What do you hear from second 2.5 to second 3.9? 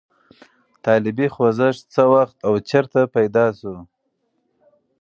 چېرته پیدا شو؟